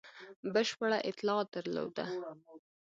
[0.53, 2.05] بشپړه اطلاع درلوده.